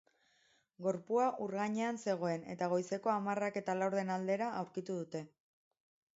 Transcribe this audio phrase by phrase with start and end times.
[0.85, 5.25] Gorpua ur gainean zegoen eta goizeko hamarrak eta laurden aldera aurkitu dute.